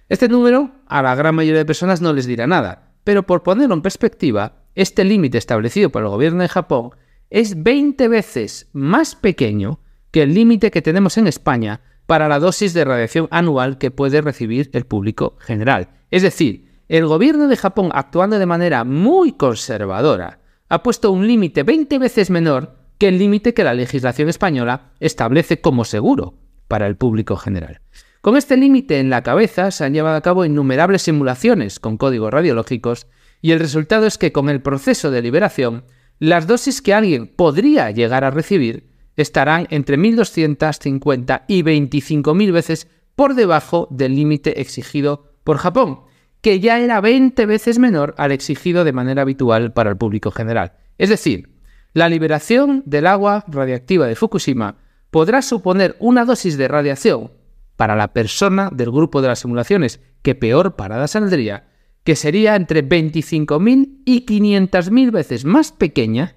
Este 0.08 0.28
número 0.28 0.72
a 0.86 1.02
la 1.02 1.14
gran 1.14 1.34
mayoría 1.34 1.58
de 1.58 1.64
personas 1.64 2.00
no 2.00 2.12
les 2.12 2.26
dirá 2.26 2.48
nada, 2.48 2.94
pero 3.04 3.24
por 3.24 3.44
ponerlo 3.44 3.74
en 3.74 3.82
perspectiva, 3.82 4.64
este 4.74 5.04
límite 5.04 5.38
establecido 5.38 5.90
por 5.90 6.02
el 6.02 6.08
gobierno 6.08 6.42
de 6.42 6.48
Japón 6.48 6.90
es 7.30 7.62
20 7.62 8.08
veces 8.08 8.68
más 8.72 9.14
pequeño 9.14 9.80
que 10.10 10.22
el 10.22 10.34
límite 10.34 10.70
que 10.70 10.82
tenemos 10.82 11.18
en 11.18 11.26
España 11.26 11.82
para 12.06 12.28
la 12.28 12.38
dosis 12.38 12.72
de 12.72 12.84
radiación 12.84 13.28
anual 13.30 13.78
que 13.78 13.90
puede 13.90 14.20
recibir 14.22 14.70
el 14.72 14.86
público 14.86 15.36
general. 15.40 15.90
Es 16.10 16.22
decir, 16.22 16.66
el 16.88 17.06
gobierno 17.06 17.48
de 17.48 17.56
Japón, 17.56 17.90
actuando 17.92 18.38
de 18.38 18.46
manera 18.46 18.84
muy 18.84 19.32
conservadora, 19.32 20.38
ha 20.68 20.82
puesto 20.82 21.10
un 21.10 21.26
límite 21.26 21.64
20 21.64 21.98
veces 21.98 22.30
menor 22.30 22.76
que 22.98 23.08
el 23.08 23.18
límite 23.18 23.54
que 23.54 23.64
la 23.64 23.74
legislación 23.74 24.28
española 24.28 24.92
establece 25.00 25.60
como 25.60 25.84
seguro 25.84 26.34
para 26.68 26.86
el 26.86 26.96
público 26.96 27.36
general. 27.36 27.80
Con 28.26 28.36
este 28.36 28.56
límite 28.56 28.98
en 28.98 29.08
la 29.08 29.22
cabeza 29.22 29.70
se 29.70 29.84
han 29.84 29.94
llevado 29.94 30.16
a 30.16 30.20
cabo 30.20 30.44
innumerables 30.44 31.02
simulaciones 31.02 31.78
con 31.78 31.96
códigos 31.96 32.32
radiológicos 32.32 33.06
y 33.40 33.52
el 33.52 33.60
resultado 33.60 34.04
es 34.04 34.18
que 34.18 34.32
con 34.32 34.48
el 34.48 34.62
proceso 34.62 35.12
de 35.12 35.22
liberación, 35.22 35.84
las 36.18 36.48
dosis 36.48 36.82
que 36.82 36.92
alguien 36.92 37.28
podría 37.28 37.92
llegar 37.92 38.24
a 38.24 38.32
recibir 38.32 38.90
estarán 39.14 39.68
entre 39.70 39.96
1.250 39.96 41.44
y 41.46 41.62
25.000 41.62 42.52
veces 42.52 42.88
por 43.14 43.36
debajo 43.36 43.86
del 43.92 44.16
límite 44.16 44.60
exigido 44.60 45.32
por 45.44 45.58
Japón, 45.58 46.00
que 46.40 46.58
ya 46.58 46.80
era 46.80 47.00
20 47.00 47.46
veces 47.46 47.78
menor 47.78 48.16
al 48.18 48.32
exigido 48.32 48.82
de 48.82 48.92
manera 48.92 49.22
habitual 49.22 49.72
para 49.72 49.90
el 49.90 49.98
público 49.98 50.32
general. 50.32 50.72
Es 50.98 51.10
decir, 51.10 51.60
la 51.92 52.08
liberación 52.08 52.82
del 52.86 53.06
agua 53.06 53.44
radiactiva 53.46 54.08
de 54.08 54.16
Fukushima 54.16 54.78
podrá 55.12 55.42
suponer 55.42 55.94
una 56.00 56.24
dosis 56.24 56.58
de 56.58 56.66
radiación 56.66 57.30
para 57.76 57.96
la 57.96 58.12
persona 58.12 58.70
del 58.72 58.90
grupo 58.90 59.22
de 59.22 59.28
las 59.28 59.40
simulaciones 59.40 60.00
que 60.22 60.34
peor 60.34 60.76
parada 60.76 61.06
saldría, 61.06 61.68
que 62.04 62.16
sería 62.16 62.56
entre 62.56 62.86
25.000 62.86 64.02
y 64.04 64.26
500.000 64.26 65.10
veces 65.10 65.44
más 65.44 65.72
pequeña 65.72 66.36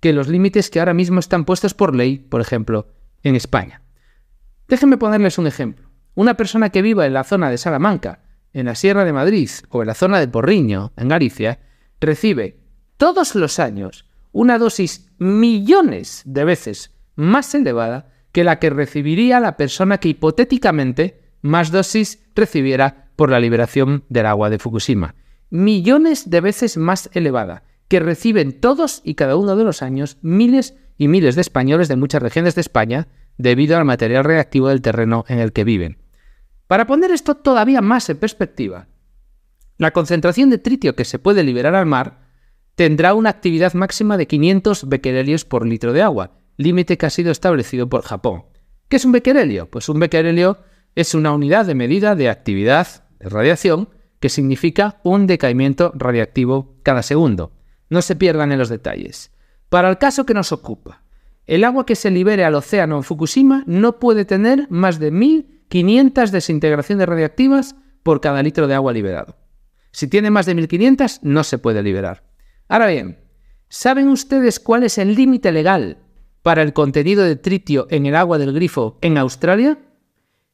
que 0.00 0.12
los 0.12 0.28
límites 0.28 0.70
que 0.70 0.78
ahora 0.78 0.94
mismo 0.94 1.20
están 1.20 1.44
puestos 1.44 1.74
por 1.74 1.94
ley, 1.94 2.18
por 2.18 2.40
ejemplo, 2.40 2.88
en 3.22 3.34
España. 3.34 3.82
Déjenme 4.68 4.96
ponerles 4.96 5.38
un 5.38 5.46
ejemplo. 5.46 5.90
Una 6.14 6.34
persona 6.34 6.70
que 6.70 6.82
viva 6.82 7.06
en 7.06 7.14
la 7.14 7.24
zona 7.24 7.50
de 7.50 7.58
Salamanca, 7.58 8.22
en 8.52 8.66
la 8.66 8.74
Sierra 8.74 9.04
de 9.04 9.12
Madrid 9.12 9.50
o 9.70 9.82
en 9.82 9.88
la 9.88 9.94
zona 9.94 10.20
de 10.20 10.28
Porriño, 10.28 10.92
en 10.96 11.08
Galicia, 11.08 11.60
recibe 12.00 12.60
todos 12.96 13.34
los 13.34 13.58
años 13.58 14.06
una 14.32 14.58
dosis 14.58 15.10
millones 15.18 16.22
de 16.24 16.44
veces 16.44 16.94
más 17.16 17.54
elevada 17.54 18.12
que 18.32 18.44
la 18.44 18.58
que 18.58 18.70
recibiría 18.70 19.40
la 19.40 19.56
persona 19.56 19.98
que 19.98 20.08
hipotéticamente 20.08 21.20
más 21.40 21.70
dosis 21.70 22.26
recibiera 22.34 23.10
por 23.16 23.30
la 23.30 23.40
liberación 23.40 24.04
del 24.08 24.26
agua 24.26 24.50
de 24.50 24.58
Fukushima. 24.58 25.14
Millones 25.50 26.30
de 26.30 26.40
veces 26.40 26.76
más 26.76 27.10
elevada, 27.14 27.64
que 27.88 28.00
reciben 28.00 28.60
todos 28.60 29.00
y 29.04 29.14
cada 29.14 29.36
uno 29.36 29.56
de 29.56 29.64
los 29.64 29.82
años 29.82 30.18
miles 30.20 30.76
y 30.98 31.08
miles 31.08 31.34
de 31.34 31.40
españoles 31.40 31.88
de 31.88 31.96
muchas 31.96 32.22
regiones 32.22 32.54
de 32.54 32.60
España 32.60 33.08
debido 33.38 33.76
al 33.76 33.84
material 33.84 34.24
reactivo 34.24 34.68
del 34.68 34.82
terreno 34.82 35.24
en 35.28 35.38
el 35.38 35.52
que 35.52 35.64
viven. 35.64 35.98
Para 36.66 36.86
poner 36.86 37.10
esto 37.10 37.34
todavía 37.36 37.80
más 37.80 38.10
en 38.10 38.18
perspectiva, 38.18 38.88
la 39.78 39.92
concentración 39.92 40.50
de 40.50 40.58
tritio 40.58 40.96
que 40.96 41.04
se 41.04 41.18
puede 41.18 41.44
liberar 41.44 41.74
al 41.74 41.86
mar 41.86 42.28
tendrá 42.74 43.14
una 43.14 43.30
actividad 43.30 43.72
máxima 43.74 44.16
de 44.16 44.26
500 44.26 44.88
becquerelios 44.88 45.44
por 45.44 45.66
litro 45.66 45.92
de 45.92 46.02
agua, 46.02 46.37
límite 46.58 46.98
que 46.98 47.06
ha 47.06 47.10
sido 47.10 47.30
establecido 47.32 47.88
por 47.88 48.02
Japón. 48.02 48.44
¿Qué 48.88 48.96
es 48.96 49.04
un 49.04 49.12
becquerelio? 49.12 49.70
Pues 49.70 49.88
un 49.88 49.98
becquerelio 50.00 50.58
es 50.94 51.14
una 51.14 51.32
unidad 51.32 51.64
de 51.64 51.74
medida 51.74 52.14
de 52.14 52.28
actividad 52.28 53.04
de 53.18 53.28
radiación 53.30 53.88
que 54.20 54.28
significa 54.28 55.00
un 55.04 55.26
decaimiento 55.26 55.92
radiactivo 55.94 56.76
cada 56.82 57.02
segundo. 57.02 57.52
No 57.88 58.02
se 58.02 58.16
pierdan 58.16 58.52
en 58.52 58.58
los 58.58 58.68
detalles. 58.68 59.30
Para 59.68 59.88
el 59.88 59.98
caso 59.98 60.26
que 60.26 60.34
nos 60.34 60.52
ocupa, 60.52 61.04
el 61.46 61.64
agua 61.64 61.86
que 61.86 61.94
se 61.94 62.10
libere 62.10 62.44
al 62.44 62.56
océano 62.56 62.96
en 62.96 63.04
Fukushima 63.04 63.62
no 63.66 63.98
puede 63.98 64.24
tener 64.24 64.66
más 64.70 64.98
de 64.98 65.12
1.500 65.12 66.30
desintegraciones 66.30 67.06
radiactivas 67.06 67.76
por 68.02 68.20
cada 68.20 68.42
litro 68.42 68.66
de 68.66 68.74
agua 68.74 68.92
liberado. 68.92 69.36
Si 69.92 70.08
tiene 70.08 70.30
más 70.30 70.46
de 70.46 70.56
1.500, 70.56 71.20
no 71.22 71.44
se 71.44 71.58
puede 71.58 71.82
liberar. 71.82 72.24
Ahora 72.68 72.88
bien, 72.88 73.18
¿saben 73.68 74.08
ustedes 74.08 74.60
cuál 74.60 74.82
es 74.82 74.98
el 74.98 75.14
límite 75.14 75.52
legal 75.52 75.98
para 76.48 76.62
el 76.62 76.72
contenido 76.72 77.24
de 77.24 77.36
tritio 77.36 77.86
en 77.90 78.06
el 78.06 78.16
agua 78.16 78.38
del 78.38 78.54
grifo 78.54 78.96
en 79.02 79.18
Australia? 79.18 79.80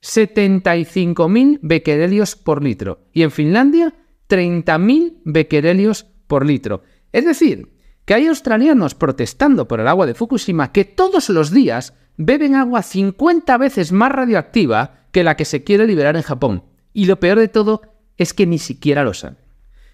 75.000 0.03 1.61
becquerelios 1.63 2.35
por 2.35 2.65
litro 2.65 3.07
y 3.13 3.23
en 3.23 3.31
Finlandia 3.31 3.95
30.000 4.29 5.21
becquerelios 5.25 6.07
por 6.27 6.45
litro. 6.45 6.83
Es 7.13 7.25
decir, 7.25 7.77
que 8.05 8.15
hay 8.15 8.27
australianos 8.27 8.97
protestando 8.97 9.69
por 9.69 9.79
el 9.79 9.87
agua 9.87 10.05
de 10.07 10.15
Fukushima 10.15 10.73
que 10.73 10.85
todos 10.85 11.29
los 11.29 11.53
días 11.53 11.95
beben 12.17 12.57
agua 12.57 12.83
50 12.83 13.57
veces 13.57 13.93
más 13.93 14.11
radioactiva 14.11 15.07
que 15.13 15.23
la 15.23 15.37
que 15.37 15.45
se 15.45 15.63
quiere 15.63 15.87
liberar 15.87 16.17
en 16.17 16.23
Japón. 16.23 16.65
Y 16.93 17.05
lo 17.07 17.21
peor 17.21 17.39
de 17.39 17.47
todo 17.47 17.83
es 18.17 18.35
que 18.35 18.49
ni 18.49 18.59
siquiera 18.59 19.05
lo 19.05 19.15
saben. 19.15 19.39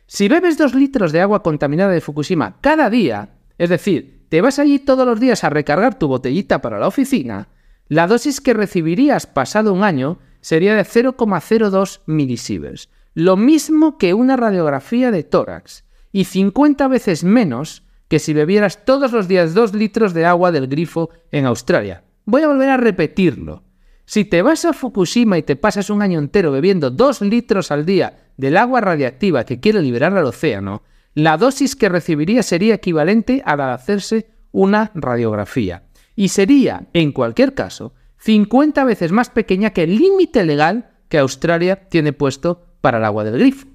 Si 0.06 0.28
bebes 0.28 0.56
dos 0.56 0.74
litros 0.74 1.12
de 1.12 1.20
agua 1.20 1.42
contaminada 1.42 1.92
de 1.92 2.00
Fukushima 2.00 2.58
cada 2.62 2.88
día, 2.88 3.34
es 3.58 3.68
decir, 3.68 4.19
te 4.30 4.40
vas 4.40 4.60
allí 4.60 4.78
todos 4.78 5.04
los 5.04 5.18
días 5.18 5.44
a 5.44 5.50
recargar 5.50 5.98
tu 5.98 6.06
botellita 6.06 6.62
para 6.62 6.78
la 6.78 6.86
oficina, 6.86 7.48
la 7.88 8.06
dosis 8.06 8.40
que 8.40 8.54
recibirías 8.54 9.26
pasado 9.26 9.74
un 9.74 9.82
año 9.82 10.20
sería 10.40 10.76
de 10.76 10.84
0,02 10.84 12.00
milisieverts, 12.06 12.88
lo 13.12 13.36
mismo 13.36 13.98
que 13.98 14.14
una 14.14 14.36
radiografía 14.36 15.10
de 15.10 15.24
tórax, 15.24 15.84
y 16.12 16.24
50 16.24 16.86
veces 16.86 17.24
menos 17.24 17.82
que 18.06 18.20
si 18.20 18.32
bebieras 18.32 18.84
todos 18.84 19.10
los 19.10 19.26
días 19.26 19.52
dos 19.52 19.74
litros 19.74 20.14
de 20.14 20.24
agua 20.24 20.52
del 20.52 20.68
grifo 20.68 21.10
en 21.32 21.46
Australia. 21.46 22.04
Voy 22.24 22.42
a 22.42 22.48
volver 22.48 22.70
a 22.70 22.76
repetirlo. 22.76 23.64
Si 24.04 24.24
te 24.24 24.42
vas 24.42 24.64
a 24.64 24.72
Fukushima 24.72 25.38
y 25.38 25.42
te 25.42 25.56
pasas 25.56 25.90
un 25.90 26.02
año 26.02 26.20
entero 26.20 26.52
bebiendo 26.52 26.90
dos 26.90 27.20
litros 27.20 27.72
al 27.72 27.84
día 27.84 28.30
del 28.36 28.56
agua 28.56 28.80
radiactiva 28.80 29.44
que 29.44 29.58
quiere 29.58 29.82
liberar 29.82 30.16
al 30.16 30.24
océano, 30.24 30.82
la 31.14 31.36
dosis 31.36 31.76
que 31.76 31.88
recibiría 31.88 32.42
sería 32.42 32.74
equivalente 32.74 33.42
a 33.44 33.56
la 33.56 33.68
de 33.68 33.72
hacerse 33.72 34.30
una 34.52 34.90
radiografía. 34.94 35.84
Y 36.14 36.28
sería, 36.28 36.88
en 36.92 37.12
cualquier 37.12 37.54
caso, 37.54 37.94
50 38.18 38.84
veces 38.84 39.12
más 39.12 39.30
pequeña 39.30 39.70
que 39.70 39.84
el 39.84 39.96
límite 39.96 40.44
legal 40.44 40.90
que 41.08 41.18
Australia 41.18 41.88
tiene 41.88 42.12
puesto 42.12 42.76
para 42.80 42.98
el 42.98 43.04
agua 43.04 43.24
del 43.24 43.38
grifo. 43.38 43.66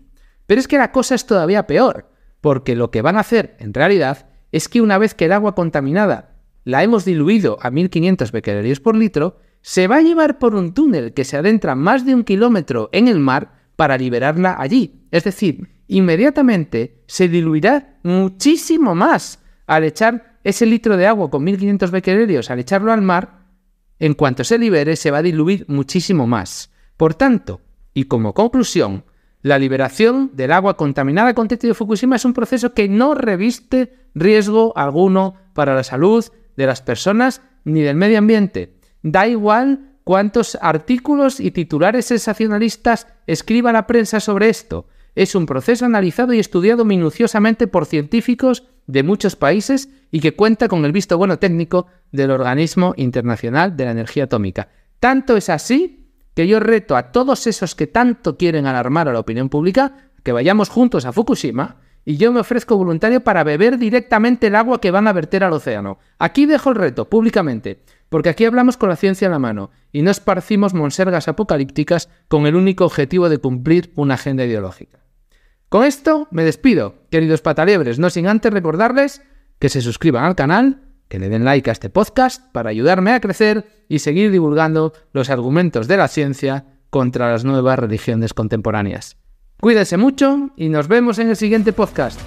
Pero 0.46 0.60
es 0.60 0.68
que 0.68 0.78
la 0.78 0.92
cosa 0.92 1.16
es 1.16 1.26
todavía 1.26 1.68
peor, 1.68 2.12
porque 2.42 2.76
lo 2.76 2.92
que 2.92 3.02
van 3.02 3.18
a 3.18 3.22
hacer, 3.22 3.56
en 3.60 3.74
realidad, 3.74 4.30
es 4.52 4.70
que 4.70 4.82
una 4.82 4.98
vez 4.98 5.14
que 5.14 5.26
el 5.26 5.32
agua 5.32 5.56
contaminada 5.56 6.36
la 6.64 6.84
hemos 6.84 7.06
diluido 7.06 7.58
a 7.62 7.72
1500 7.72 8.32
becquerelios 8.32 8.80
por 8.80 8.96
litro, 8.96 9.38
se 9.62 9.88
va 9.88 9.98
a 9.98 10.02
llevar 10.02 10.38
por 10.38 10.56
un 10.56 10.74
túnel 10.74 11.14
que 11.14 11.26
se 11.26 11.38
adentra 11.38 11.76
más 11.76 12.06
de 12.06 12.14
un 12.14 12.24
kilómetro 12.24 12.90
en 12.92 13.08
el 13.08 13.20
mar 13.20 13.54
para 13.76 13.98
liberarla 13.98 14.56
allí. 14.60 15.08
Es 15.12 15.24
decir, 15.24 15.75
inmediatamente 15.88 17.04
se 17.08 17.28
diluirá 17.28 17.98
muchísimo 18.04 18.96
más 18.96 19.40
al 19.68 19.84
echar 19.84 20.38
ese 20.44 20.66
litro 20.66 20.98
de 20.98 21.08
agua 21.08 21.30
con 21.30 21.44
1500 21.44 21.92
becquerelios, 21.92 22.52
al 22.52 22.60
echarlo 22.60 22.92
al 22.92 23.02
mar, 23.02 23.46
en 24.00 24.14
cuanto 24.14 24.44
se 24.44 24.58
libere 24.58 24.96
se 24.96 25.12
va 25.12 25.20
a 25.20 25.24
diluir 25.24 25.66
muchísimo 25.68 26.28
más. 26.28 26.72
Por 26.98 27.16
tanto, 27.16 27.62
y 27.94 28.06
como 28.06 28.34
conclusión, 28.34 29.06
la 29.42 29.60
liberación 29.60 30.32
del 30.34 30.52
agua 30.52 30.76
contaminada 30.76 31.34
con 31.34 31.48
tritio 31.48 31.70
de 31.70 31.76
Fukushima 31.76 32.16
es 32.16 32.26
un 32.26 32.34
proceso 32.34 32.74
que 32.74 32.90
no 32.90 33.14
reviste 33.14 34.10
riesgo 34.14 34.74
alguno 34.76 35.36
para 35.54 35.76
la 35.76 35.84
salud 35.84 36.26
de 36.58 36.66
las 36.66 36.82
personas 36.82 37.42
ni 37.64 37.82
del 37.82 37.96
medio 37.96 38.18
ambiente. 38.18 38.78
Da 39.04 39.28
igual 39.28 39.98
cuántos 40.04 40.58
artículos 40.62 41.40
y 41.40 41.52
titulares 41.52 42.06
sensacionalistas 42.06 43.08
escriba 43.28 43.72
la 43.72 43.88
prensa 43.88 44.20
sobre 44.20 44.50
esto. 44.50 44.88
Es 45.16 45.34
un 45.34 45.46
proceso 45.46 45.86
analizado 45.86 46.34
y 46.34 46.40
estudiado 46.40 46.86
minuciosamente 46.86 47.68
por 47.68 47.86
científicos 47.86 48.68
de 48.86 49.04
muchos 49.04 49.36
países 49.36 49.90
y 50.12 50.20
que 50.20 50.36
cuenta 50.36 50.68
con 50.68 50.86
el 50.86 50.92
visto 50.92 51.18
bueno 51.18 51.40
técnico 51.40 51.88
del 52.12 52.32
Organismo 52.32 52.94
Internacional 52.98 53.76
de 53.76 53.86
la 53.86 53.92
Energía 53.92 54.26
Atómica. 54.26 54.70
Tanto 55.00 55.38
es 55.38 55.50
así 55.50 56.12
que 56.36 56.48
yo 56.48 56.60
reto 56.60 56.96
a 56.98 57.12
todos 57.12 57.48
esos 57.48 57.76
que 57.76 57.88
tanto 57.88 58.38
quieren 58.38 58.68
alarmar 58.68 59.08
a 59.08 59.14
la 59.14 59.20
opinión 59.20 59.50
pública 59.50 60.12
que 60.22 60.34
vayamos 60.34 60.70
juntos 60.70 61.06
a 61.06 61.14
Fukushima 61.14 61.78
y 62.04 62.18
yo 62.18 62.32
me 62.32 62.42
ofrezco 62.42 62.78
voluntario 62.78 63.24
para 63.24 63.44
beber 63.44 63.80
directamente 63.80 64.48
el 64.48 64.56
agua 64.56 64.80
que 64.80 64.92
van 64.92 65.08
a 65.08 65.14
verter 65.14 65.44
al 65.44 65.54
océano. 65.54 65.98
Aquí 66.20 66.46
dejo 66.46 66.70
el 66.70 66.76
reto, 66.76 67.10
públicamente, 67.10 67.82
porque 68.10 68.30
aquí 68.30 68.46
hablamos 68.46 68.78
con 68.78 68.90
la 68.90 68.96
ciencia 68.96 69.26
en 69.26 69.32
la 69.32 69.40
mano 69.40 69.72
y 69.92 70.04
no 70.04 70.12
esparcimos 70.12 70.74
monsergas 70.74 71.28
apocalípticas 71.28 72.10
con 72.28 72.46
el 72.46 72.56
único 72.56 72.86
objetivo 72.86 73.28
de 73.30 73.40
cumplir 73.40 73.92
una 73.96 74.16
agenda 74.16 74.46
ideológica. 74.46 75.05
Con 75.70 75.84
esto 75.84 76.28
me 76.32 76.44
despido, 76.44 76.96
queridos 77.10 77.42
pataliebres, 77.42 78.00
no 78.00 78.10
sin 78.10 78.28
antes 78.28 78.54
recordarles 78.54 79.22
que 79.60 79.70
se 79.70 79.82
suscriban 79.82 80.24
al 80.24 80.36
canal, 80.36 80.82
que 81.08 81.20
le 81.20 81.30
den 81.30 81.46
like 81.46 81.70
a 81.70 81.74
este 81.74 81.90
podcast 81.90 82.52
para 82.52 82.70
ayudarme 82.70 83.12
a 83.12 83.20
crecer 83.20 83.86
y 83.90 84.00
seguir 84.00 84.32
divulgando 84.32 84.94
los 85.12 85.30
argumentos 85.30 85.88
de 85.88 85.98
la 85.98 86.08
ciencia 86.08 86.66
contra 86.90 87.32
las 87.32 87.44
nuevas 87.44 87.80
religiones 87.80 88.34
contemporáneas. 88.34 89.18
Cuídense 89.60 89.98
mucho 89.98 90.52
y 90.56 90.70
nos 90.70 90.88
vemos 90.88 91.20
en 91.20 91.30
el 91.30 91.36
siguiente 91.36 91.74
podcast. 91.74 92.20